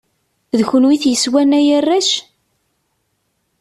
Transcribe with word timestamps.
D 0.57 0.59
kunwi 0.69 0.93
i 0.95 1.01
t-yeswan 1.01 1.57
ay 1.59 1.67
arrac? 1.77 2.09